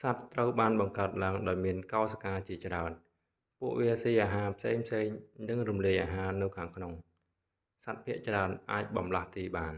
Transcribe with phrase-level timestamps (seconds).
[0.00, 2.90] សត្វត្រូវបានបង្កើតឡើងដោយមានកោសិកាជាច្រើន
[3.58, 4.84] ពួកវាស៊ីអាហារផ្សេងៗ
[5.48, 6.92] និងរំលាយអាហារនៅខាងក្នុង
[7.84, 9.74] សត្វភាគច្រើនអាចបម្លាស់ទីបាន